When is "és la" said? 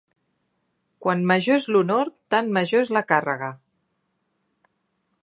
2.89-3.07